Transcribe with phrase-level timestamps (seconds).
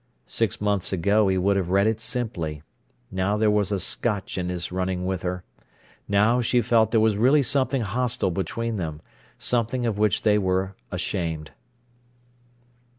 [0.25, 2.63] Six months ago he would have read it simply.
[3.11, 5.43] Now there was a scotch in his running with her.
[6.07, 9.03] Now she felt there was really something hostile between them,
[9.37, 11.51] something of which they were ashamed.